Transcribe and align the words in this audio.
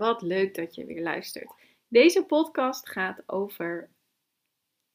Wat 0.00 0.22
leuk 0.22 0.54
dat 0.54 0.74
je 0.74 0.84
weer 0.84 1.02
luistert. 1.02 1.52
Deze 1.88 2.24
podcast 2.24 2.88
gaat 2.88 3.22
over 3.26 3.88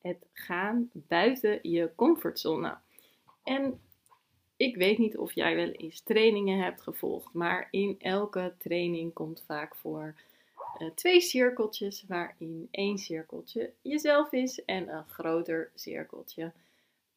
het 0.01 0.25
gaan 0.33 0.89
buiten 0.93 1.59
je 1.61 1.91
comfortzone. 1.95 2.77
En 3.43 3.81
ik 4.55 4.75
weet 4.75 4.97
niet 4.97 5.17
of 5.17 5.33
jij 5.33 5.55
wel 5.55 5.69
eens 5.69 6.01
trainingen 6.01 6.63
hebt 6.63 6.81
gevolgd, 6.81 7.33
maar 7.33 7.67
in 7.71 7.95
elke 7.99 8.53
training 8.57 9.13
komt 9.13 9.43
vaak 9.45 9.75
voor 9.75 10.15
uh, 10.77 10.89
twee 10.95 11.21
cirkeltjes, 11.21 12.05
waarin 12.07 12.67
één 12.71 12.97
cirkeltje 12.97 13.71
jezelf 13.81 14.31
is 14.31 14.65
en 14.65 14.89
een 14.89 15.07
groter 15.07 15.71
cirkeltje 15.75 16.51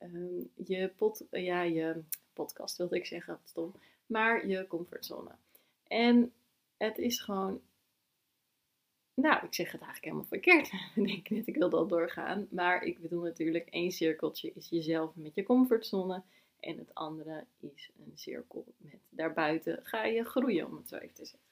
um, 0.02 0.50
je, 0.55 0.91
pod, 0.97 1.25
ja, 1.30 1.62
je 1.62 2.02
podcast, 2.33 2.77
wilde 2.77 2.97
ik 2.97 3.06
zeggen, 3.06 3.41
stom, 3.45 3.75
maar 4.06 4.47
je 4.47 4.66
comfortzone. 4.66 5.31
En 5.86 6.33
het 6.77 6.98
is 6.98 7.20
gewoon 7.20 7.61
nou, 9.20 9.47
ik 9.47 9.55
zeg 9.55 9.72
het 9.72 9.80
eigenlijk 9.80 10.05
helemaal 10.05 10.24
verkeerd. 10.24 10.72
ik 10.97 11.06
denk 11.06 11.28
net, 11.28 11.47
ik 11.47 11.56
wil 11.56 11.70
dat 11.70 11.88
doorgaan. 11.88 12.47
Maar 12.50 12.83
ik 12.83 13.00
bedoel 13.00 13.22
natuurlijk, 13.22 13.69
één 13.69 13.91
cirkeltje 13.91 14.52
is 14.55 14.69
jezelf 14.69 15.14
met 15.14 15.34
je 15.34 15.42
comfortzone. 15.42 16.22
En 16.60 16.78
het 16.78 16.94
andere 16.94 17.47
is 17.60 17.91
een 18.06 18.12
cirkel 18.14 18.64
met 18.77 19.00
daarbuiten 19.08 19.80
ga 19.83 20.05
je 20.05 20.25
groeien, 20.25 20.66
om 20.66 20.77
het 20.77 20.88
zo 20.88 20.97
even 20.97 21.14
te 21.14 21.25
zeggen. 21.25 21.48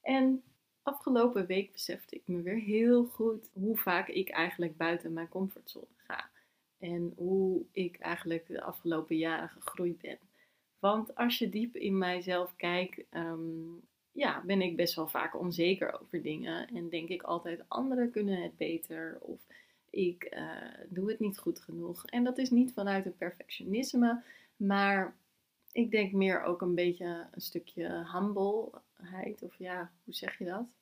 En 0.00 0.42
afgelopen 0.82 1.46
week 1.46 1.72
besefte 1.72 2.16
ik 2.16 2.22
me 2.24 2.42
weer 2.42 2.58
heel 2.58 3.04
goed 3.04 3.50
hoe 3.52 3.76
vaak 3.76 4.08
ik 4.08 4.28
eigenlijk 4.28 4.76
buiten 4.76 5.12
mijn 5.12 5.28
comfortzone 5.28 5.86
ga. 5.96 6.30
En 6.78 7.12
hoe 7.16 7.64
ik 7.72 7.98
eigenlijk 7.98 8.46
de 8.46 8.62
afgelopen 8.62 9.16
jaren 9.16 9.48
gegroeid 9.48 9.98
ben. 9.98 10.18
Want 10.78 11.14
als 11.14 11.38
je 11.38 11.48
diep 11.48 11.76
in 11.76 11.98
mijzelf 11.98 12.56
kijkt, 12.56 13.02
ehm, 13.10 13.76
ja, 14.12 14.42
ben 14.46 14.62
ik 14.62 14.76
best 14.76 14.94
wel 14.94 15.08
vaak 15.08 15.38
onzeker 15.38 16.00
over 16.00 16.22
dingen. 16.22 16.68
En 16.68 16.88
denk 16.88 17.08
ik 17.08 17.22
altijd, 17.22 17.64
anderen 17.68 18.10
kunnen 18.10 18.42
het 18.42 18.56
beter. 18.56 19.18
Of 19.20 19.46
ik 19.90 20.34
uh, 20.34 20.50
doe 20.88 21.08
het 21.10 21.20
niet 21.20 21.38
goed 21.38 21.60
genoeg. 21.60 22.06
En 22.06 22.24
dat 22.24 22.38
is 22.38 22.50
niet 22.50 22.72
vanuit 22.72 23.06
een 23.06 23.16
perfectionisme. 23.16 24.22
Maar 24.56 25.16
ik 25.72 25.90
denk 25.90 26.12
meer 26.12 26.42
ook 26.42 26.60
een 26.60 26.74
beetje 26.74 27.26
een 27.30 27.40
stukje 27.40 28.06
humbleheid. 28.12 29.42
Of 29.42 29.58
ja, 29.58 29.90
hoe 30.04 30.14
zeg 30.14 30.38
je 30.38 30.44
dat? 30.44 30.74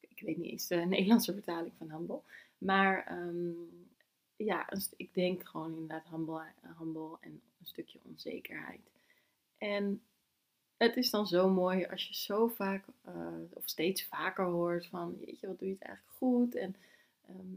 Ik 0.00 0.20
weet 0.20 0.36
niet 0.36 0.50
eens 0.50 0.66
de 0.66 0.76
Nederlandse 0.86 1.32
vertaling 1.32 1.72
van 1.78 1.90
humble. 1.90 2.20
Maar 2.58 3.18
um, 3.18 3.88
ja, 4.36 4.72
ik 4.96 5.14
denk 5.14 5.48
gewoon 5.48 5.72
inderdaad 5.72 6.08
humble, 6.10 6.52
humble 6.78 7.16
en 7.20 7.30
een 7.30 7.66
stukje 7.66 8.00
onzekerheid. 8.04 8.90
En 9.58 10.02
het 10.76 10.96
is 10.96 11.10
dan 11.10 11.26
zo 11.26 11.50
mooi 11.50 11.84
als 11.84 12.08
je 12.08 12.14
zo 12.14 12.46
vaak, 12.46 12.84
uh, 13.08 13.14
of 13.52 13.62
steeds 13.64 14.04
vaker 14.04 14.44
hoort 14.44 14.86
van, 14.86 15.16
jeetje, 15.20 15.46
wat 15.46 15.58
doe 15.58 15.68
je 15.68 15.74
het 15.74 15.82
eigenlijk 15.82 16.16
goed? 16.16 16.54
En 16.54 16.76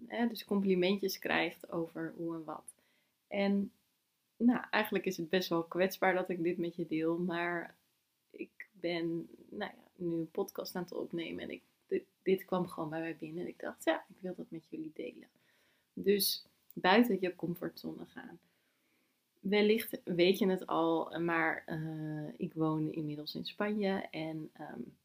um, 0.10 0.28
dus 0.28 0.46
complimentjes 0.46 1.20
krijgt 1.20 1.72
over 1.72 2.14
hoe 2.18 2.36
en 2.36 2.44
wat. 2.44 2.76
En 3.28 3.72
nou, 4.38 4.64
eigenlijk 4.70 5.06
is 5.06 5.18
het 5.18 5.30
best 5.30 5.50
wel 5.50 5.64
kwetsbaar 5.64 6.14
dat 6.14 6.30
ik 6.30 6.44
dit 6.44 6.58
met 6.58 6.76
je 6.76 6.88
deel, 6.88 7.18
maar 7.18 7.76
ik 8.30 8.70
ben 8.72 9.30
nou 9.50 9.72
ja, 9.72 9.84
nu 9.96 10.16
een 10.16 10.32
podcast 10.32 10.76
aan 10.76 10.84
het 10.84 10.94
opnemen 10.94 11.44
en 11.44 11.50
ik, 11.50 11.62
dit, 11.88 12.04
dit 12.22 12.46
kwam 12.46 12.68
gewoon 12.68 12.90
bij 12.90 13.00
mij 13.00 13.18
binnen. 13.18 13.42
En 13.42 13.48
ik 13.48 13.60
dacht, 13.60 13.84
ja, 13.84 14.06
ik 14.10 14.16
wil 14.20 14.36
dat 14.36 14.52
met 14.52 14.68
jullie 14.70 14.92
delen. 14.94 15.28
Dus 15.94 16.46
buiten 16.74 17.18
je 17.22 17.36
comfortzone 17.36 18.06
gaan 18.06 18.40
wellicht 19.40 20.02
weet 20.04 20.40
je 20.40 20.50
het 20.50 20.68
al, 20.68 21.20
maar 21.20 21.64
uh, 21.68 22.30
ik 22.38 22.54
woon 22.54 22.92
inmiddels 22.92 23.36
in 23.36 23.46
Spanje 23.46 24.08
en 24.12 24.52
um, 24.60 24.96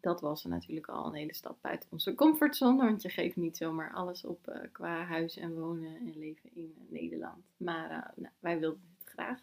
dat 0.00 0.20
was 0.20 0.44
natuurlijk 0.44 0.88
al 0.88 1.06
een 1.06 1.14
hele 1.14 1.34
stap 1.34 1.58
buiten 1.60 1.88
onze 1.92 2.14
comfortzone, 2.14 2.84
want 2.84 3.02
je 3.02 3.08
geeft 3.08 3.36
niet 3.36 3.56
zomaar 3.56 3.92
alles 3.92 4.24
op 4.24 4.48
uh, 4.48 4.56
qua 4.72 5.04
huis 5.04 5.36
en 5.36 5.54
wonen 5.54 5.96
en 5.96 6.18
leven 6.18 6.50
in 6.54 6.74
uh, 6.78 6.90
Nederland. 7.00 7.44
Maar 7.56 8.12
nou, 8.16 8.34
wij 8.38 8.58
wilden 8.58 8.82
het 8.98 9.08
graag. 9.08 9.40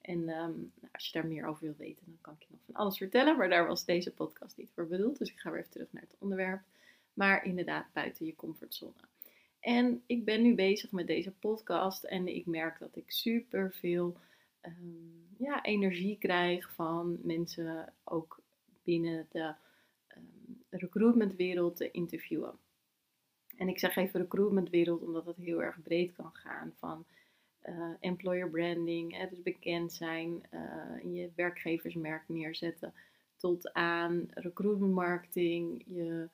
En 0.00 0.18
um, 0.18 0.72
nou, 0.80 0.92
als 0.92 1.06
je 1.06 1.12
daar 1.12 1.26
meer 1.26 1.46
over 1.46 1.64
wil 1.64 1.74
weten, 1.78 2.04
dan 2.06 2.18
kan 2.20 2.34
ik 2.38 2.42
je 2.42 2.48
nog 2.50 2.60
van 2.64 2.74
alles 2.74 2.96
vertellen, 2.96 3.36
maar 3.36 3.48
daar 3.48 3.66
was 3.66 3.84
deze 3.84 4.12
podcast 4.12 4.56
niet 4.56 4.70
voor 4.74 4.86
bedoeld. 4.86 5.18
Dus 5.18 5.30
ik 5.30 5.38
ga 5.38 5.50
weer 5.50 5.60
even 5.60 5.70
terug 5.70 5.92
naar 5.92 6.02
het 6.02 6.16
onderwerp. 6.18 6.62
Maar 7.14 7.44
inderdaad, 7.44 7.86
buiten 7.92 8.26
je 8.26 8.36
comfortzone. 8.36 9.11
En 9.62 10.02
ik 10.06 10.24
ben 10.24 10.42
nu 10.42 10.54
bezig 10.54 10.90
met 10.90 11.06
deze 11.06 11.32
podcast 11.32 12.04
en 12.04 12.28
ik 12.28 12.46
merk 12.46 12.78
dat 12.78 12.96
ik 12.96 13.10
super 13.10 13.72
veel 13.72 14.16
um, 14.62 15.26
ja, 15.38 15.62
energie 15.62 16.18
krijg 16.18 16.72
van 16.74 17.18
mensen 17.22 17.92
ook 18.04 18.40
binnen 18.82 19.26
de 19.30 19.54
um, 20.16 20.62
recruitmentwereld 20.68 21.76
te 21.76 21.90
interviewen. 21.90 22.52
En 23.56 23.68
ik 23.68 23.78
zeg 23.78 23.96
even 23.96 24.20
recruitmentwereld 24.20 25.02
omdat 25.02 25.26
het 25.26 25.36
heel 25.36 25.62
erg 25.62 25.82
breed 25.82 26.12
kan 26.12 26.30
gaan 26.32 26.72
van 26.78 27.04
uh, 27.64 27.90
employer 28.00 28.50
branding, 28.50 29.16
hè, 29.16 29.28
dus 29.28 29.42
bekend 29.42 29.92
zijn, 29.92 30.42
uh, 30.54 31.14
je 31.14 31.30
werkgeversmerk 31.34 32.22
neerzetten, 32.26 32.94
tot 33.36 33.72
aan 33.72 34.28
recruitment 34.34 34.94
marketing, 34.94 35.82
je 35.86 36.28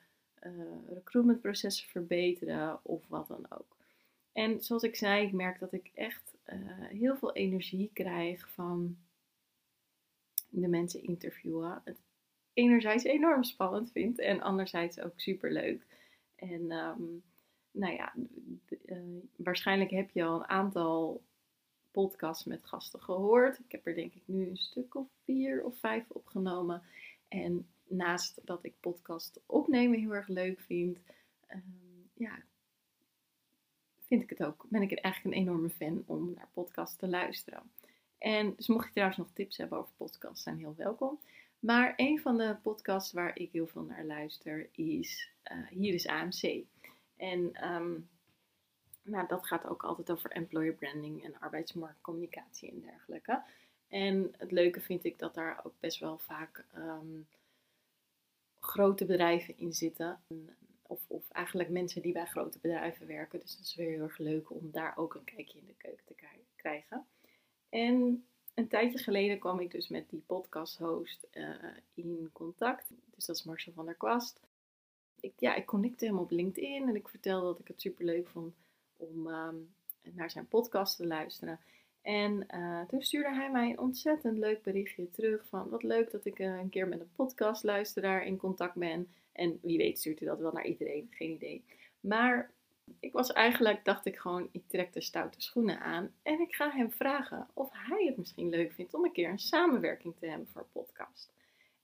recruitmentprocessen 0.89 1.89
verbeteren 1.89 2.81
of 2.83 3.09
wat 3.09 3.29
dan 3.29 3.47
ook. 3.49 3.77
En 4.33 4.61
zoals 4.61 4.83
ik 4.83 4.97
zei, 4.97 5.27
ik 5.27 5.33
merk 5.33 5.59
dat 5.59 5.73
ik 5.73 5.91
echt 5.95 6.37
uh, 6.47 6.55
heel 6.89 7.17
veel 7.17 7.33
energie 7.33 7.91
krijg 7.93 8.49
van 8.49 8.97
de 10.49 10.69
mensen 10.69 11.03
interviewen. 11.03 11.81
Het 11.85 11.99
enerzijds 12.53 13.05
enorm 13.05 13.45
spannend 13.45 13.93
vind 13.93 14.19
en 14.19 14.41
anderzijds 14.41 15.01
ook 15.01 15.21
super 15.21 15.53
leuk. 15.53 15.87
En 16.35 16.73
um, 16.73 17.23
nou 17.71 17.95
ja, 17.95 18.15
uh, 18.87 18.99
waarschijnlijk 19.37 19.91
heb 19.91 20.11
je 20.11 20.25
al 20.25 20.35
een 20.35 20.49
aantal 20.49 21.23
podcasts 21.91 22.45
met 22.45 22.65
gasten 22.65 23.01
gehoord. 23.01 23.59
Ik 23.59 23.73
heb 23.73 23.87
er 23.87 23.95
denk 23.95 24.15
ik 24.15 24.23
nu 24.25 24.49
een 24.49 24.57
stuk 24.57 24.95
of 24.95 25.07
vier 25.25 25.65
of 25.65 25.79
vijf 25.79 26.05
opgenomen. 26.09 26.83
En 27.29 27.67
naast 27.87 28.41
dat 28.45 28.65
ik 28.65 28.75
podcast 28.81 29.41
opnemen 29.47 29.99
heel 29.99 30.15
erg 30.15 30.29
leuk 30.29 30.61
vind, 30.61 30.99
um, 31.49 32.11
ja, 32.15 32.43
vind 34.07 34.23
ik 34.23 34.31
het 34.31 34.45
ook, 34.45 34.67
ben 34.69 34.83
ik 34.83 34.99
eigenlijk 34.99 35.37
een 35.37 35.43
enorme 35.43 35.71
fan 35.71 36.03
om 36.07 36.33
naar 36.35 36.49
podcasts 36.53 36.97
te 36.97 37.09
luisteren. 37.09 37.71
En 38.19 38.55
dus 38.57 38.67
mocht 38.67 38.87
je 38.87 38.93
trouwens 38.93 39.19
nog 39.19 39.31
tips 39.33 39.57
hebben 39.57 39.79
over 39.79 39.93
podcasts, 39.97 40.43
zijn 40.43 40.59
heel 40.59 40.75
welkom. 40.77 41.21
Maar 41.59 41.93
een 41.97 42.21
van 42.21 42.37
de 42.37 42.57
podcasts 42.63 43.13
waar 43.13 43.39
ik 43.39 43.53
heel 43.53 43.67
veel 43.67 43.83
naar 43.83 44.05
luister 44.05 44.69
is 44.73 45.31
uh, 45.53 45.67
Hier 45.69 45.95
is 45.95 46.07
AMC. 46.07 46.65
En 47.17 47.71
um, 47.75 48.09
nou, 49.03 49.27
dat 49.27 49.47
gaat 49.47 49.67
ook 49.67 49.83
altijd 49.83 50.11
over 50.11 50.31
employer 50.31 50.75
branding 50.75 51.25
en 51.25 51.41
arbeidsmarktcommunicatie 51.41 52.71
en 52.71 52.81
dergelijke. 52.81 53.43
En 53.89 54.35
het 54.37 54.51
leuke 54.51 54.81
vind 54.81 55.05
ik 55.05 55.19
dat 55.19 55.35
daar 55.35 55.61
ook 55.65 55.75
best 55.81 55.99
wel 55.99 56.19
vaak 56.19 56.65
um, 56.77 57.27
grote 58.61 59.05
bedrijven 59.05 59.59
in 59.59 59.73
zitten. 59.73 60.21
Of, 60.83 61.01
of 61.07 61.31
eigenlijk 61.31 61.69
mensen 61.69 62.03
die 62.03 62.13
bij 62.13 62.27
grote 62.27 62.59
bedrijven 62.59 63.07
werken. 63.07 63.41
Dus 63.41 63.57
dat 63.57 63.65
is 63.65 63.75
weer 63.75 63.91
heel 63.91 64.03
erg 64.03 64.19
leuk 64.19 64.51
om 64.51 64.71
daar 64.71 64.97
ook 64.97 65.15
een 65.15 65.25
kijkje 65.25 65.59
in 65.59 65.67
de 65.67 65.75
keuken 65.77 66.05
te 66.05 66.15
krijgen. 66.57 67.07
En 67.69 68.25
een 68.55 68.69
tijdje 68.69 68.99
geleden 68.99 69.39
kwam 69.39 69.61
ik 69.61 69.71
dus 69.71 69.89
met 69.89 70.11
die 70.11 70.23
podcast-host 70.27 71.27
uh, 71.33 71.55
in 71.95 72.31
contact. 72.33 72.93
Dus 73.15 73.27
dat 73.27 73.37
is 73.37 73.45
Marcel 73.45 73.73
van 73.73 73.85
der 73.85 73.95
Kwast. 73.95 74.41
Ik, 75.21 75.33
ja, 75.39 75.55
ik 75.55 75.67
connecte 75.67 76.07
hem 76.07 76.19
op 76.19 76.31
LinkedIn 76.31 76.89
en 76.89 76.97
ik 76.97 77.09
vertelde 77.09 77.47
dat 77.47 77.59
ik 77.59 77.69
het 77.69 77.81
super 77.81 78.05
leuk 78.05 78.29
vond 78.29 78.55
om 78.97 79.27
um, 79.27 79.75
naar 80.03 80.31
zijn 80.31 80.49
podcast 80.49 80.97
te 80.97 81.07
luisteren. 81.07 81.61
En 82.09 82.47
uh, 82.55 82.81
toen 82.81 83.03
stuurde 83.03 83.35
hij 83.35 83.51
mij 83.51 83.71
een 83.71 83.79
ontzettend 83.79 84.39
leuk 84.39 84.63
berichtje 84.63 85.11
terug 85.11 85.47
van 85.49 85.69
wat 85.69 85.83
leuk 85.83 86.11
dat 86.11 86.25
ik 86.25 86.39
uh, 86.39 86.59
een 86.59 86.69
keer 86.69 86.89
met 86.89 87.01
een 87.01 87.13
podcastluisteraar 87.13 88.27
in 88.27 88.37
contact 88.37 88.75
ben. 88.75 89.09
En 89.33 89.59
wie 89.63 89.79
weet 89.79 89.99
stuurt 89.99 90.19
hij 90.19 90.29
dat 90.29 90.39
wel 90.39 90.53
naar 90.53 90.67
iedereen, 90.67 91.09
geen 91.11 91.31
idee. 91.31 91.65
Maar 92.01 92.51
Ik 93.01 93.13
was 93.13 93.33
eigenlijk, 93.33 93.85
dacht 93.85 94.07
ik 94.07 94.17
gewoon, 94.17 94.49
ik 94.53 94.63
trek 94.69 94.93
de 94.93 95.01
stoute 95.01 95.41
schoenen 95.41 95.81
aan 95.81 96.15
en 96.23 96.41
ik 96.41 96.55
ga 96.55 96.71
hem 96.71 96.93
vragen 96.93 97.49
of 97.55 97.69
hij 97.73 98.05
het 98.07 98.17
misschien 98.17 98.49
leuk 98.49 98.73
vindt 98.73 98.95
om 98.95 99.05
een 99.05 99.13
keer 99.13 99.29
een 99.29 99.39
samenwerking 99.39 100.17
te 100.17 100.27
hebben 100.27 100.49
voor 100.53 100.67
podcast. 100.73 101.33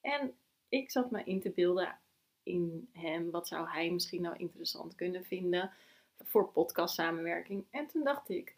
En 0.00 0.34
ik 0.68 0.90
zat 0.90 1.10
me 1.10 1.24
in 1.24 1.40
te 1.40 1.50
beelden 1.50 1.98
in 2.42 2.88
hem, 2.92 3.30
wat 3.30 3.48
zou 3.48 3.68
hij 3.68 3.90
misschien 3.90 4.22
nou 4.22 4.36
interessant 4.36 4.94
kunnen 4.94 5.24
vinden 5.24 5.70
voor 6.22 6.48
podcast 6.48 6.94
samenwerking. 6.94 7.64
En 7.70 7.86
toen 7.86 8.04
dacht 8.04 8.28
ik, 8.28 8.54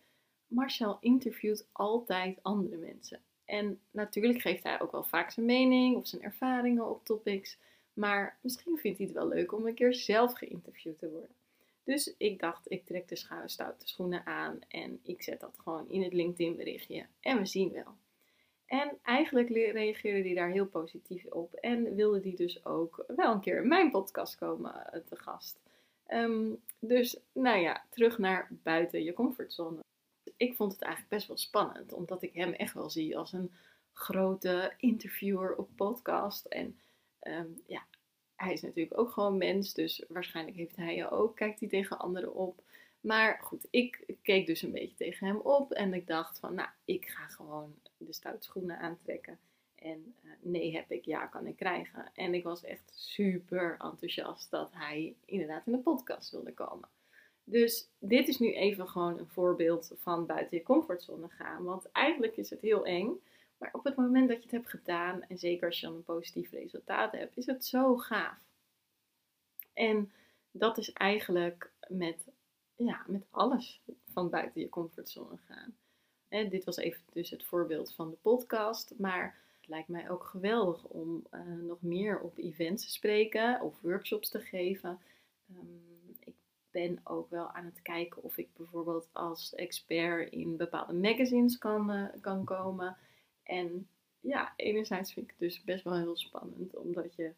Marcel 0.46 0.96
interviewt 1.00 1.68
altijd 1.72 2.38
andere 2.42 2.76
mensen. 2.76 3.20
En 3.44 3.80
natuurlijk 3.90 4.40
geeft 4.40 4.62
hij 4.62 4.80
ook 4.80 4.92
wel 4.92 5.04
vaak 5.04 5.30
zijn 5.30 5.46
mening 5.46 5.96
of 5.96 6.06
zijn 6.06 6.22
ervaringen 6.22 6.88
op 6.88 7.04
topics. 7.04 7.58
Maar 7.92 8.38
misschien 8.40 8.78
vindt 8.78 8.98
hij 8.98 9.06
het 9.06 9.16
wel 9.16 9.28
leuk 9.28 9.52
om 9.52 9.66
een 9.66 9.74
keer 9.74 9.94
zelf 9.94 10.32
geïnterviewd 10.32 10.98
te 10.98 11.10
worden. 11.10 11.34
Dus 11.84 12.14
ik 12.16 12.40
dacht, 12.40 12.70
ik 12.70 12.86
trek 12.86 13.08
de 13.08 13.16
stoute 13.46 13.88
schoenen 13.88 14.26
aan 14.26 14.58
en 14.68 15.00
ik 15.02 15.22
zet 15.22 15.40
dat 15.40 15.58
gewoon 15.58 15.90
in 15.90 16.02
het 16.02 16.12
LinkedIn 16.12 16.56
berichtje. 16.56 17.06
En 17.20 17.38
we 17.38 17.46
zien 17.46 17.72
wel. 17.72 17.94
En 18.66 18.98
eigenlijk 19.02 19.48
reageerde 19.48 20.28
hij 20.28 20.34
daar 20.34 20.50
heel 20.50 20.66
positief 20.66 21.24
op. 21.24 21.54
En 21.54 21.94
wilde 21.94 22.20
die 22.20 22.36
dus 22.36 22.64
ook 22.64 23.04
wel 23.16 23.32
een 23.32 23.40
keer 23.40 23.62
in 23.62 23.68
mijn 23.68 23.90
podcast 23.90 24.36
komen 24.36 24.92
eh, 24.92 25.00
te 25.00 25.16
gast. 25.16 25.58
Ehm, 26.06 26.54
dus 26.78 27.20
nou 27.32 27.58
ja, 27.58 27.84
terug 27.90 28.18
naar 28.18 28.48
buiten 28.62 29.04
je 29.04 29.12
comfortzone. 29.12 29.84
Ik 30.36 30.54
vond 30.54 30.72
het 30.72 30.82
eigenlijk 30.82 31.12
best 31.14 31.26
wel 31.26 31.36
spannend, 31.36 31.92
omdat 31.92 32.22
ik 32.22 32.34
hem 32.34 32.52
echt 32.52 32.74
wel 32.74 32.90
zie 32.90 33.18
als 33.18 33.32
een 33.32 33.52
grote 33.92 34.72
interviewer 34.78 35.56
op 35.56 35.68
podcast. 35.76 36.44
En 36.44 36.78
ehm, 37.18 37.48
ja, 37.66 37.86
hij 38.34 38.52
is 38.52 38.62
natuurlijk 38.62 38.98
ook 38.98 39.10
gewoon 39.10 39.36
mens, 39.36 39.74
dus 39.74 40.04
waarschijnlijk 40.08 40.56
heeft 40.56 40.76
hij 40.76 40.96
je 40.96 41.10
ook, 41.10 41.36
kijkt 41.36 41.60
hij 41.60 41.68
tegen 41.68 41.98
anderen 41.98 42.34
op. 42.34 42.62
Maar 43.00 43.40
goed, 43.42 43.66
ik 43.70 44.16
keek 44.22 44.46
dus 44.46 44.62
een 44.62 44.72
beetje 44.72 44.96
tegen 44.96 45.26
hem 45.26 45.36
op 45.36 45.72
en 45.72 45.94
ik 45.94 46.06
dacht 46.06 46.38
van, 46.38 46.54
nou, 46.54 46.68
ik 46.84 47.08
ga 47.08 47.26
gewoon 47.26 47.74
de 47.96 48.12
stoute 48.12 48.44
schoenen 48.44 48.78
aantrekken. 48.78 49.38
En 49.74 50.14
uh, 50.24 50.30
nee 50.40 50.74
heb 50.74 50.90
ik, 50.90 51.04
ja 51.04 51.26
kan 51.26 51.46
ik 51.46 51.56
krijgen. 51.56 52.10
En 52.14 52.34
ik 52.34 52.42
was 52.42 52.64
echt 52.64 52.92
super 52.94 53.76
enthousiast 53.78 54.50
dat 54.50 54.72
hij 54.72 55.14
inderdaad 55.24 55.66
in 55.66 55.72
de 55.72 55.78
podcast 55.78 56.30
wilde 56.30 56.52
komen. 56.52 56.88
Dus 57.48 57.88
dit 57.98 58.28
is 58.28 58.38
nu 58.38 58.52
even 58.52 58.88
gewoon 58.88 59.18
een 59.18 59.28
voorbeeld 59.28 59.92
van 59.96 60.26
buiten 60.26 60.56
je 60.56 60.62
comfortzone 60.62 61.28
gaan. 61.28 61.64
Want 61.64 61.92
eigenlijk 61.92 62.36
is 62.36 62.50
het 62.50 62.60
heel 62.60 62.84
eng. 62.84 63.20
Maar 63.58 63.70
op 63.72 63.84
het 63.84 63.96
moment 63.96 64.28
dat 64.28 64.36
je 64.36 64.42
het 64.42 64.52
hebt 64.52 64.70
gedaan, 64.70 65.22
en 65.22 65.38
zeker 65.38 65.66
als 65.66 65.80
je 65.80 65.86
dan 65.86 65.94
een 65.94 66.02
positief 66.02 66.50
resultaat 66.50 67.12
hebt, 67.12 67.36
is 67.36 67.46
het 67.46 67.64
zo 67.66 67.96
gaaf. 67.96 68.38
En 69.72 70.12
dat 70.50 70.78
is 70.78 70.92
eigenlijk 70.92 71.70
met, 71.88 72.24
ja, 72.76 73.04
met 73.06 73.26
alles 73.30 73.80
van 74.12 74.30
buiten 74.30 74.60
je 74.60 74.68
comfortzone 74.68 75.36
gaan. 75.46 75.76
Dit 76.48 76.64
was 76.64 76.76
even 76.76 77.02
dus 77.12 77.30
het 77.30 77.44
voorbeeld 77.44 77.92
van 77.92 78.10
de 78.10 78.16
podcast. 78.22 78.92
Maar 78.98 79.38
het 79.60 79.68
lijkt 79.68 79.88
mij 79.88 80.10
ook 80.10 80.24
geweldig 80.24 80.84
om 80.84 81.26
uh, 81.34 81.40
nog 81.62 81.82
meer 81.82 82.20
op 82.20 82.38
events 82.38 82.84
te 82.84 82.90
spreken 82.90 83.60
of 83.60 83.80
workshops 83.80 84.28
te 84.28 84.40
geven. 84.40 84.98
Ik 85.48 86.05
ben 86.76 87.00
ook 87.04 87.30
wel 87.30 87.50
aan 87.50 87.64
het 87.64 87.82
kijken 87.82 88.22
of 88.22 88.36
ik 88.36 88.48
bijvoorbeeld 88.56 89.08
als 89.12 89.54
expert 89.54 90.32
in 90.32 90.56
bepaalde 90.56 90.92
magazines 90.92 91.58
kan, 91.58 91.90
uh, 91.90 92.04
kan 92.20 92.44
komen. 92.44 92.96
En 93.42 93.88
ja, 94.20 94.52
enerzijds 94.56 95.12
vind 95.12 95.26
ik 95.26 95.30
het 95.30 95.40
dus 95.40 95.64
best 95.64 95.84
wel 95.84 95.96
heel 95.96 96.16
spannend, 96.16 96.76
omdat 96.76 97.14
je, 97.14 97.32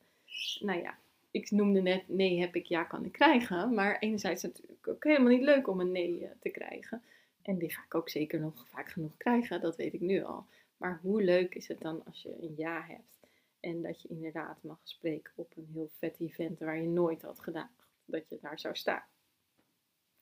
nou 0.61 0.81
ja, 0.81 0.99
ik 1.31 1.50
noemde 1.50 1.81
net 1.81 2.08
nee 2.08 2.40
heb 2.40 2.56
ik, 2.56 2.67
ja 2.67 2.85
kan 2.85 3.05
ik 3.05 3.12
krijgen. 3.12 3.75
Maar 3.75 3.99
enerzijds 3.99 4.44
is 4.44 4.50
het 4.50 4.61
natuurlijk 4.61 4.88
ook 4.88 5.05
helemaal 5.05 5.32
niet 5.32 5.43
leuk 5.43 5.69
om 5.69 5.81
een 5.81 5.93
nee 5.93 6.25
eh, 6.25 6.31
te 6.40 6.49
krijgen. 6.49 7.02
En 7.43 7.58
die 7.58 7.73
ga 7.73 7.82
ik 7.85 7.94
ook 7.94 8.08
zeker 8.08 8.40
nog 8.40 8.69
vaak 8.69 8.88
genoeg 8.88 9.17
krijgen, 9.17 9.61
dat 9.61 9.76
weet 9.76 9.94
ik 9.94 10.00
nu 10.00 10.23
al. 10.25 10.46
Maar 10.76 10.99
hoe 11.02 11.23
leuk 11.23 11.55
is 11.55 11.69
het 11.69 11.81
dan 11.81 12.05
als 12.05 12.23
je 12.23 12.43
een 12.43 12.55
ja 12.56 12.82
hebt 12.82 13.20
en 13.61 13.82
dat 13.82 14.02
je 14.02 14.08
inderdaad 14.08 14.62
mag 14.62 14.81
spreken 14.82 15.32
op 15.35 15.52
een 15.56 15.69
heel 15.73 15.90
vet 15.99 16.20
event 16.20 16.58
waar 16.58 16.81
je 16.81 16.88
nooit 16.88 17.23
had 17.23 17.40
gedaan 17.40 17.70
dat 18.05 18.29
je 18.29 18.38
daar 18.40 18.58
zou 18.58 18.76
staan. 18.76 19.02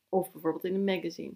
Of 0.09 0.33
bijvoorbeeld 0.33 0.65
in 0.65 0.75
een 0.75 0.85
magazine 0.85 1.35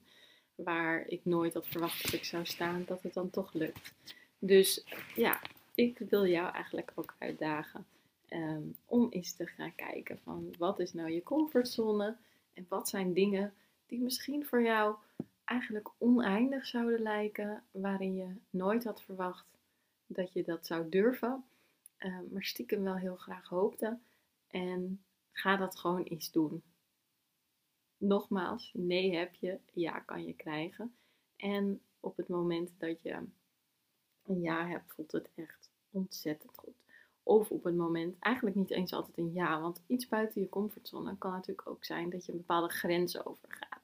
waar 0.55 1.07
ik 1.07 1.21
nooit 1.25 1.55
had 1.55 1.67
verwacht 1.67 2.03
dat 2.03 2.13
ik 2.13 2.25
zou 2.25 2.45
staan, 2.45 2.85
dat 2.87 3.03
het 3.03 3.15
dan 3.15 3.31
toch 3.31 3.53
lukt. 3.53 3.95
Dus 4.39 4.85
ja, 5.15 5.41
ik 5.75 5.99
wil 5.99 6.27
jou 6.27 6.53
eigenlijk 6.53 6.93
ook 6.95 7.15
uitdagen 7.19 7.87
ehm, 8.29 8.63
om 8.85 9.07
eens 9.11 9.33
te 9.33 9.47
gaan 9.47 9.75
kijken 9.75 10.19
van 10.19 10.55
wat 10.59 10.79
is 10.79 10.93
nou 10.93 11.11
je 11.11 11.23
comfortzone 11.23 12.17
en 12.55 12.67
wat 12.69 12.89
zijn 12.89 13.13
dingen 13.13 13.55
die 13.87 14.01
misschien 14.01 14.47
voor 14.47 14.63
jou 14.63 14.97
eigenlijk 15.45 15.91
oneindig 15.99 16.67
zouden 16.67 17.01
lijken, 17.01 17.63
waarin 17.71 18.15
je 18.15 18.35
nooit 18.51 18.85
had 18.85 19.03
verwacht 19.03 19.47
dat 20.07 20.33
je 20.33 20.43
dat 20.43 20.67
zou 20.67 20.89
durven, 20.89 21.45
ehm, 21.97 22.25
maar 22.33 22.45
stiekem 22.45 22.83
wel 22.83 22.97
heel 22.97 23.17
graag 23.17 23.49
hoopte. 23.49 23.99
En 24.49 25.03
ga 25.33 25.57
dat 25.57 25.77
gewoon 25.77 26.03
eens 26.03 26.31
doen. 26.31 26.63
Nogmaals, 28.01 28.71
nee 28.75 29.17
heb 29.17 29.35
je, 29.35 29.59
ja 29.73 29.99
kan 29.99 30.25
je 30.25 30.33
krijgen. 30.33 30.95
En 31.37 31.81
op 32.01 32.17
het 32.17 32.29
moment 32.29 32.71
dat 32.79 33.03
je 33.03 33.19
een 34.25 34.41
ja 34.41 34.67
hebt, 34.67 34.93
voelt 34.93 35.13
het 35.13 35.29
echt 35.35 35.71
ontzettend 35.91 36.57
goed. 36.57 36.75
Of 37.23 37.51
op 37.51 37.65
het 37.65 37.77
moment, 37.77 38.17
eigenlijk 38.19 38.57
niet 38.57 38.71
eens 38.71 38.93
altijd 38.93 39.19
een 39.19 39.33
ja, 39.33 39.61
want 39.61 39.83
iets 39.87 40.09
buiten 40.09 40.41
je 40.41 40.49
comfortzone 40.49 41.19
kan 41.19 41.31
natuurlijk 41.31 41.69
ook 41.69 41.85
zijn 41.85 42.11
dat 42.11 42.27
je 42.27 42.33
een 42.33 42.39
bepaalde 42.39 42.73
grens 42.73 43.25
overgaat. 43.25 43.83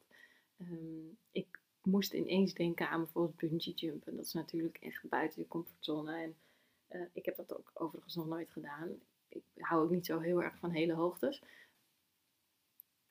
Um, 0.61 1.19
ik 1.31 1.61
moest 1.83 2.13
ineens 2.13 2.55
denken 2.55 2.89
aan 2.89 3.03
bijvoorbeeld 3.03 3.37
bungee 3.37 3.75
jumpen. 3.75 4.17
Dat 4.17 4.25
is 4.25 4.33
natuurlijk 4.33 4.77
echt 4.81 5.09
buiten 5.09 5.43
je 5.43 5.49
comfortzone. 5.49 6.17
En 6.23 6.37
uh, 6.89 7.07
ik 7.13 7.25
heb 7.25 7.37
dat 7.37 7.57
ook 7.57 7.71
overigens 7.75 8.15
nog 8.15 8.27
nooit 8.27 8.51
gedaan. 8.51 8.89
Ik 9.29 9.43
hou 9.57 9.85
ook 9.85 9.91
niet 9.91 10.07
zo 10.07 10.19
heel 10.19 10.43
erg 10.43 10.57
van 10.59 10.71
hele 10.71 10.93
hoogtes. 10.93 11.43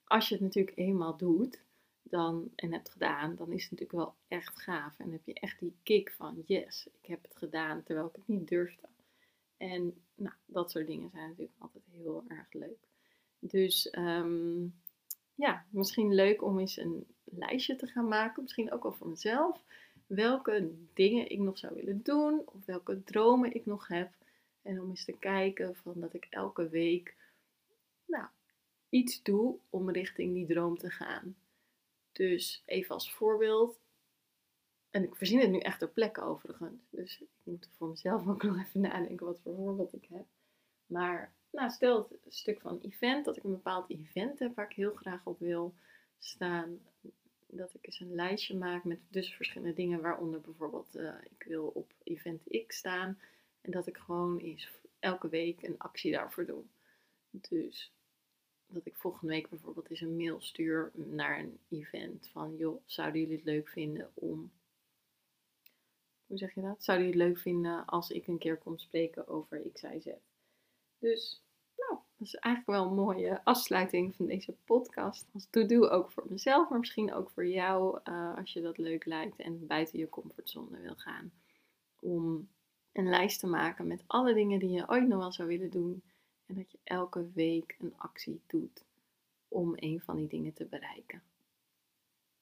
Als 0.05 0.29
je 0.29 0.35
het 0.35 0.43
natuurlijk 0.43 0.77
eenmaal 0.77 1.17
doet, 1.17 1.63
dan, 2.01 2.51
en 2.55 2.73
hebt 2.73 2.89
gedaan, 2.89 3.35
dan 3.35 3.51
is 3.51 3.61
het 3.61 3.71
natuurlijk 3.71 3.99
wel 3.99 4.15
echt 4.27 4.59
gaaf. 4.59 4.99
En 4.99 5.11
heb 5.11 5.25
je 5.25 5.33
echt 5.33 5.59
die 5.59 5.75
kick 5.83 6.11
van, 6.11 6.43
yes, 6.45 6.87
ik 7.01 7.09
heb 7.09 7.23
het 7.23 7.35
gedaan 7.35 7.83
terwijl 7.83 8.07
ik 8.07 8.15
het 8.15 8.27
niet 8.27 8.47
durfde. 8.47 8.87
En 9.57 10.01
nou, 10.15 10.35
dat 10.45 10.71
soort 10.71 10.87
dingen 10.87 11.09
zijn 11.09 11.29
natuurlijk 11.29 11.59
altijd 11.59 11.83
heel 11.91 12.23
erg 12.27 12.53
leuk. 12.53 12.87
Dus 13.39 13.93
um, 13.97 14.75
ja, 15.35 15.65
misschien 15.69 16.13
leuk 16.13 16.43
om 16.43 16.59
eens 16.59 16.77
een 16.77 17.05
lijstje 17.23 17.75
te 17.75 17.87
gaan 17.87 18.07
maken, 18.07 18.41
misschien 18.41 18.71
ook 18.71 18.83
wel 18.83 18.93
voor 18.93 19.09
mezelf. 19.09 19.63
Welke 20.07 20.71
dingen 20.93 21.29
ik 21.29 21.39
nog 21.39 21.57
zou 21.57 21.75
willen 21.75 22.03
doen, 22.03 22.41
of 22.45 22.65
welke 22.65 23.03
dromen 23.03 23.53
ik 23.53 23.65
nog 23.65 23.87
heb. 23.87 24.11
En 24.61 24.81
om 24.81 24.89
eens 24.89 25.05
te 25.05 25.17
kijken 25.19 25.75
van 25.75 25.93
dat 25.99 26.13
ik 26.13 26.27
elke 26.29 26.69
week 26.69 27.15
nou, 28.05 28.25
iets 28.89 29.23
doe 29.23 29.57
om 29.69 29.89
richting 29.89 30.33
die 30.33 30.45
droom 30.45 30.77
te 30.77 30.89
gaan. 30.89 31.35
Dus 32.11 32.63
even 32.65 32.93
als 32.93 33.13
voorbeeld. 33.13 33.79
En 34.89 35.03
ik 35.03 35.15
verzin 35.15 35.39
het 35.39 35.49
nu 35.49 35.59
echt 35.59 35.79
ter 35.79 35.89
plekke 35.89 36.21
overigens. 36.21 36.81
Dus 36.89 37.21
ik 37.21 37.27
moet 37.43 37.69
voor 37.77 37.87
mezelf 37.87 38.27
ook 38.27 38.43
nog 38.43 38.59
even 38.59 38.81
nadenken 38.81 39.25
wat 39.25 39.39
voor 39.39 39.55
voorbeeld 39.55 39.93
ik 39.93 40.05
heb. 40.05 40.25
Maar 40.85 41.33
nou, 41.51 41.69
stel 41.69 42.07
het 42.23 42.33
stuk 42.33 42.61
van 42.61 42.79
event, 42.81 43.25
dat 43.25 43.37
ik 43.37 43.43
een 43.43 43.51
bepaald 43.51 43.89
event 43.89 44.39
heb 44.39 44.55
waar 44.55 44.69
ik 44.69 44.75
heel 44.75 44.93
graag 44.93 45.25
op 45.25 45.39
wil 45.39 45.73
staan. 46.19 46.79
Dat 47.47 47.73
ik 47.73 47.85
eens 47.85 47.99
een 47.99 48.15
lijstje 48.15 48.57
maak 48.57 48.83
met 48.83 48.99
dus 49.09 49.33
verschillende 49.33 49.73
dingen, 49.73 50.01
waaronder 50.01 50.41
bijvoorbeeld 50.41 50.95
uh, 50.95 51.13
ik 51.23 51.43
wil 51.47 51.67
op 51.67 51.93
event 52.03 52.65
X 52.67 52.77
staan. 52.77 53.19
En 53.61 53.71
dat 53.71 53.87
ik 53.87 53.97
gewoon 53.97 54.37
eens 54.37 54.71
elke 54.99 55.29
week 55.29 55.63
een 55.63 55.77
actie 55.77 56.11
daarvoor 56.11 56.45
doe. 56.45 56.63
Dus 57.29 57.94
dat 58.67 58.85
ik 58.85 58.95
volgende 58.95 59.33
week 59.33 59.49
bijvoorbeeld 59.49 59.89
eens 59.89 60.01
een 60.01 60.17
mail 60.17 60.41
stuur 60.41 60.91
naar 60.93 61.39
een 61.39 61.59
event 61.69 62.27
van 62.27 62.55
joh, 62.55 62.81
zouden 62.85 63.21
jullie 63.21 63.35
het 63.35 63.45
leuk 63.45 63.69
vinden 63.69 64.11
om 64.13 64.51
hoe 66.27 66.37
zeg 66.37 66.53
je 66.53 66.61
dat? 66.61 66.83
Zouden 66.83 67.07
jullie 67.07 67.21
het 67.21 67.31
leuk 67.31 67.41
vinden 67.41 67.85
als 67.85 68.09
ik 68.09 68.27
een 68.27 68.37
keer 68.37 68.57
kom 68.57 68.77
spreken 68.77 69.27
over 69.27 69.71
X, 69.73 69.81
Y, 69.81 69.99
Z? 69.99 70.07
Dus, 70.99 71.43
nou, 71.75 71.99
dat 72.17 72.27
is 72.27 72.35
eigenlijk 72.35 72.77
wel 72.77 72.89
een 72.89 73.05
mooie 73.05 73.43
afsluiting 73.43 74.15
van 74.15 74.25
deze 74.25 74.55
podcast. 74.65 75.27
Als 75.33 75.47
to-do 75.49 75.87
ook 75.87 76.11
voor 76.11 76.25
mezelf, 76.29 76.69
maar 76.69 76.79
misschien 76.79 77.13
ook 77.13 77.29
voor 77.29 77.47
jou, 77.47 77.99
uh, 78.03 78.37
als 78.37 78.53
je 78.53 78.61
dat 78.61 78.77
leuk 78.77 79.05
lijkt 79.05 79.37
en 79.37 79.67
buiten 79.67 79.99
je 79.99 80.09
comfortzone 80.09 80.79
wil 80.79 80.95
gaan. 80.95 81.31
Om 81.99 82.49
een 82.91 83.09
lijst 83.09 83.39
te 83.39 83.47
maken 83.47 83.87
met 83.87 84.03
alle 84.07 84.33
dingen 84.33 84.59
die 84.59 84.69
je 84.69 84.89
ooit 84.89 85.07
nog 85.07 85.19
wel 85.19 85.31
zou 85.31 85.47
willen 85.47 85.69
doen 85.69 86.03
en 86.45 86.55
dat 86.55 86.71
je 86.71 86.74
elke 86.95 87.25
week 87.33 87.75
een 87.79 87.93
actie 87.97 88.41
doet 88.47 88.85
om 89.47 89.73
een 89.75 90.01
van 90.01 90.15
die 90.15 90.27
dingen 90.27 90.53
te 90.53 90.65
bereiken. 90.65 91.21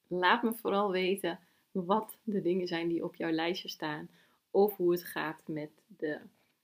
Laat 0.06 0.42
me 0.42 0.52
vooral 0.54 0.90
weten 0.90 1.38
wat 1.70 2.18
de 2.22 2.40
dingen 2.40 2.66
zijn 2.66 2.88
die 2.88 3.04
op 3.04 3.14
jouw 3.14 3.30
lijstje 3.30 3.68
staan. 3.68 4.08
Of 4.50 4.76
hoe 4.76 4.92
het 4.92 5.04
gaat 5.04 5.42
met 5.46 5.70
de 5.86 6.20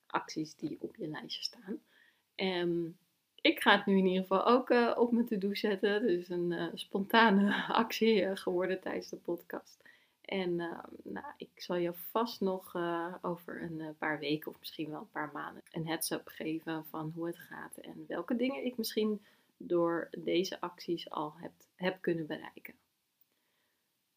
acties 0.06 0.54
die 0.56 0.76
op 0.80 0.96
je 0.96 1.06
lijstje 1.06 1.42
staan. 1.42 1.80
En 2.34 2.98
ik 3.40 3.60
ga 3.60 3.76
het 3.76 3.86
nu 3.86 3.98
in 3.98 4.06
ieder 4.06 4.22
geval 4.22 4.46
ook 4.46 4.70
uh, 4.70 4.94
op 4.96 5.12
mijn 5.12 5.26
to-do 5.26 5.54
zetten. 5.54 6.02
Dus 6.02 6.28
een 6.28 6.50
uh, 6.50 6.66
spontane 6.74 7.64
actie 7.84 8.22
uh, 8.22 8.30
geworden 8.34 8.80
tijdens 8.80 9.08
de 9.08 9.16
podcast. 9.16 9.82
En 10.30 10.56
nou, 11.02 11.26
ik 11.36 11.50
zal 11.54 11.76
je 11.76 11.92
vast 11.92 12.40
nog 12.40 12.74
over 13.22 13.62
een 13.62 13.96
paar 13.98 14.18
weken 14.18 14.50
of 14.50 14.58
misschien 14.58 14.90
wel 14.90 15.00
een 15.00 15.10
paar 15.10 15.30
maanden 15.32 15.62
een 15.70 15.86
heads-up 15.86 16.28
geven 16.28 16.84
van 16.86 17.12
hoe 17.14 17.26
het 17.26 17.38
gaat. 17.38 17.76
En 17.76 18.04
welke 18.08 18.36
dingen 18.36 18.64
ik 18.64 18.76
misschien 18.76 19.22
door 19.56 20.08
deze 20.18 20.60
acties 20.60 21.10
al 21.10 21.32
heb, 21.36 21.52
heb 21.74 21.98
kunnen 22.00 22.26
bereiken. 22.26 22.74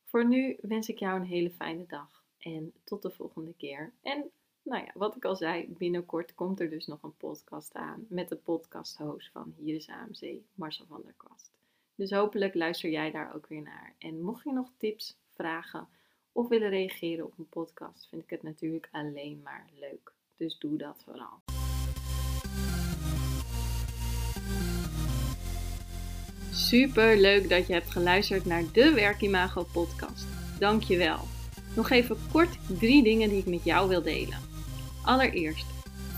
Voor 0.03 0.27
nu 0.27 0.57
wens 0.61 0.89
ik 0.89 0.99
jou 0.99 1.19
een 1.19 1.25
hele 1.25 1.51
fijne 1.51 1.85
dag 1.87 2.23
en 2.37 2.73
tot 2.83 3.01
de 3.01 3.11
volgende 3.11 3.53
keer. 3.57 3.93
En 4.01 4.31
nou 4.61 4.83
ja, 4.83 4.91
wat 4.93 5.15
ik 5.15 5.25
al 5.25 5.35
zei, 5.35 5.67
binnenkort 5.69 6.35
komt 6.35 6.59
er 6.59 6.69
dus 6.69 6.87
nog 6.87 7.03
een 7.03 7.17
podcast 7.17 7.73
aan 7.73 8.05
met 8.09 8.29
de 8.29 8.35
podcast-host 8.35 9.29
van 9.31 9.53
Hier 9.57 9.75
is 9.75 9.89
AMC, 9.89 10.41
Marcel 10.55 10.85
van 10.85 11.01
der 11.03 11.13
Kwast. 11.17 11.51
Dus 11.95 12.11
hopelijk 12.11 12.53
luister 12.53 12.89
jij 12.89 13.11
daar 13.11 13.35
ook 13.35 13.47
weer 13.47 13.61
naar. 13.61 13.95
En 13.97 14.21
mocht 14.21 14.43
je 14.43 14.51
nog 14.51 14.71
tips, 14.77 15.17
vragen 15.33 15.87
of 16.33 16.47
willen 16.47 16.69
reageren 16.69 17.25
op 17.25 17.33
een 17.37 17.49
podcast, 17.49 18.07
vind 18.09 18.23
ik 18.23 18.29
het 18.29 18.43
natuurlijk 18.43 18.89
alleen 18.91 19.41
maar 19.43 19.65
leuk. 19.79 20.11
Dus 20.37 20.57
doe 20.59 20.77
dat 20.77 21.03
vooral. 21.05 21.41
Super 26.51 27.17
leuk 27.17 27.49
dat 27.49 27.67
je 27.67 27.73
hebt 27.73 27.91
geluisterd 27.91 28.45
naar 28.45 28.63
de 28.73 28.93
Werkimago 28.93 29.63
podcast. 29.73 30.27
Dankjewel. 30.59 31.19
Nog 31.75 31.89
even 31.89 32.17
kort 32.31 32.79
drie 32.79 33.03
dingen 33.03 33.29
die 33.29 33.37
ik 33.37 33.45
met 33.45 33.63
jou 33.63 33.89
wil 33.89 34.01
delen. 34.01 34.39
Allereerst, 35.05 35.65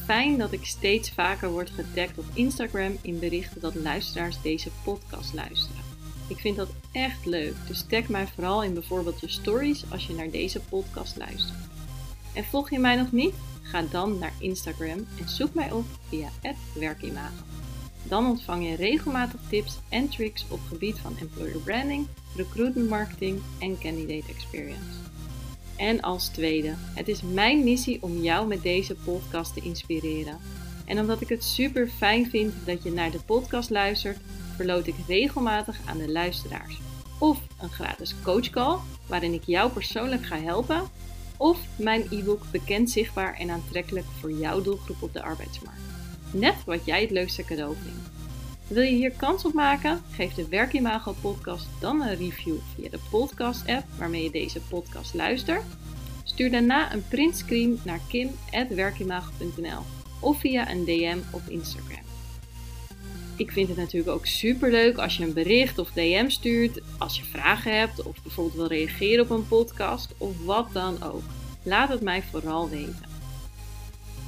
fijn 0.05 0.38
dat 0.38 0.51
ik 0.51 0.65
steeds 0.65 1.12
vaker 1.12 1.50
word 1.50 1.69
getagd 1.69 2.17
op 2.17 2.25
Instagram 2.34 2.98
in 3.01 3.19
berichten 3.19 3.62
dat 3.62 3.75
luisteraars 3.75 4.41
deze 4.41 4.69
podcast 4.84 5.34
luisteren. 5.34 5.84
Ik 6.27 6.39
vind 6.39 6.55
dat 6.55 6.70
echt 6.91 7.25
leuk, 7.25 7.55
dus 7.67 7.86
tag 7.88 8.08
mij 8.08 8.27
vooral 8.27 8.63
in 8.63 8.74
bijvoorbeeld 8.74 9.20
je 9.20 9.29
stories 9.29 9.84
als 9.91 10.08
je 10.08 10.13
naar 10.13 10.29
deze 10.29 10.60
podcast 10.60 11.17
luistert. 11.17 11.60
En 12.34 12.44
volg 12.44 12.70
je 12.70 12.79
mij 12.79 12.96
nog 12.96 13.12
niet? 13.12 13.34
Ga 13.62 13.82
dan 13.82 14.20
naar 14.20 14.34
Instagram 14.39 15.08
en 15.20 15.29
zoek 15.29 15.53
mij 15.53 15.72
op 15.72 15.86
via 16.10 16.29
werkimago. 16.74 17.44
Dan 18.03 18.25
ontvang 18.25 18.70
je 18.70 18.75
regelmatig 18.75 19.39
tips 19.50 19.79
en 19.89 20.10
tricks 20.10 20.46
op 20.50 20.60
gebied 20.67 21.00
van 21.00 21.17
employer 21.17 21.60
branding, 21.60 22.08
recruitment 22.36 22.89
marketing 22.89 23.41
en 23.60 23.77
candidate 23.77 24.32
experience. 24.32 25.00
En 25.75 26.01
als 26.01 26.27
tweede, 26.27 26.74
het 26.77 27.08
is 27.08 27.22
mijn 27.22 27.63
missie 27.63 28.03
om 28.03 28.22
jou 28.22 28.48
met 28.48 28.62
deze 28.62 28.96
podcast 28.96 29.53
te 29.53 29.62
inspireren. 29.62 30.38
En 30.86 31.00
omdat 31.00 31.22
ik 31.22 31.29
het 31.29 31.44
super 31.44 31.88
fijn 31.88 32.29
vind 32.29 32.53
dat 32.65 32.84
je 32.84 32.91
naar 32.91 33.12
de 33.12 33.20
podcast 33.25 33.70
luistert, 33.70 34.17
verloot 34.55 34.88
ik 34.88 34.95
regelmatig 35.07 35.79
aan 35.85 35.97
de 35.97 36.12
luisteraars. 36.12 36.79
Of 37.19 37.39
een 37.62 37.69
gratis 37.69 38.15
coachcall, 38.24 38.77
waarin 39.07 39.33
ik 39.33 39.43
jou 39.45 39.71
persoonlijk 39.71 40.25
ga 40.25 40.38
helpen. 40.38 40.81
Of 41.38 41.59
mijn 41.75 42.03
e-book 42.09 42.45
Bekend, 42.51 42.89
Zichtbaar 42.89 43.33
en 43.33 43.50
Aantrekkelijk 43.50 44.05
voor 44.19 44.31
jouw 44.31 44.62
doelgroep 44.62 45.01
op 45.01 45.13
de 45.13 45.24
arbeidsmarkt. 45.24 45.81
Net 46.31 46.55
wat 46.65 46.85
jij 46.85 47.01
het 47.01 47.12
leukste 47.12 47.43
cadeau 47.43 47.75
vindt. 47.83 48.09
Wil 48.67 48.83
je 48.83 48.95
hier 48.95 49.12
kans 49.12 49.45
op 49.45 49.53
maken? 49.53 50.01
Geef 50.12 50.33
de 50.33 50.47
Werkimago 50.47 51.15
podcast 51.21 51.67
dan 51.79 52.01
een 52.01 52.15
review 52.15 52.55
via 52.75 52.89
de 52.89 53.00
podcast 53.09 53.67
app 53.67 53.85
waarmee 53.97 54.24
je 54.24 54.31
deze 54.31 54.62
podcast 54.62 55.13
luistert. 55.13 55.63
Stuur 56.24 56.51
daarna 56.51 56.93
een 56.93 57.07
printscreen 57.07 57.79
naar 57.83 58.00
kim.werkimago.nl 58.07 59.81
of 60.19 60.39
via 60.39 60.71
een 60.71 60.85
DM 60.85 61.17
op 61.31 61.41
Instagram. 61.47 61.94
Ik 63.37 63.51
vind 63.51 63.67
het 63.67 63.77
natuurlijk 63.77 64.11
ook 64.11 64.25
super 64.25 64.71
leuk 64.71 64.97
als 64.97 65.17
je 65.17 65.23
een 65.23 65.33
bericht 65.33 65.77
of 65.77 65.91
DM 65.91 66.29
stuurt, 66.29 66.81
als 66.97 67.17
je 67.17 67.23
vragen 67.23 67.79
hebt 67.79 68.03
of 68.03 68.21
bijvoorbeeld 68.21 68.55
wil 68.55 68.67
reageren 68.67 69.23
op 69.23 69.29
een 69.29 69.47
podcast 69.47 70.13
of 70.17 70.45
wat 70.45 70.67
dan 70.71 71.03
ook. 71.03 71.23
Laat 71.63 71.89
het 71.89 72.01
mij 72.01 72.23
vooral 72.31 72.69
weten. 72.69 73.13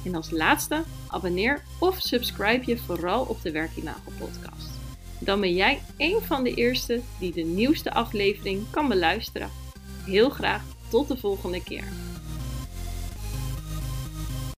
En 0.04 0.14
als 0.14 0.30
laatste, 0.30 0.82
abonneer 1.08 1.62
of 1.80 2.00
subscribe 2.00 2.70
je 2.70 2.78
vooral 2.78 3.24
op 3.24 3.42
de 3.42 3.50
Werkimago 3.50 4.12
podcast. 4.18 4.70
Dan 5.20 5.40
ben 5.40 5.54
jij 5.54 5.80
een 5.96 6.20
van 6.22 6.44
de 6.44 6.54
eerste 6.54 7.00
die 7.18 7.32
de 7.32 7.42
nieuwste 7.42 7.92
aflevering 7.92 8.62
kan 8.70 8.88
beluisteren. 8.88 9.50
Heel 10.04 10.30
graag 10.30 10.62
tot 10.88 11.08
de 11.08 11.16
volgende 11.16 11.62
keer. 11.62 11.84